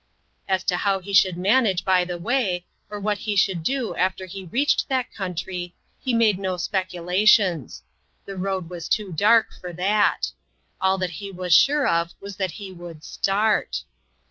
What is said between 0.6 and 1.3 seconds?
to how he